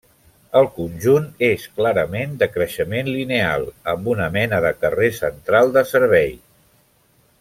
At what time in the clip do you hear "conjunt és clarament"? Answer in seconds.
0.77-2.33